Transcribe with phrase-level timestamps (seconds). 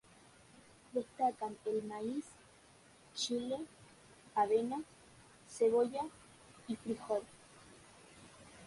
[0.93, 2.25] Destacan el maíz,
[3.13, 3.57] chile,
[4.33, 4.81] avena,
[5.47, 6.01] cebolla
[6.67, 7.21] y frijol.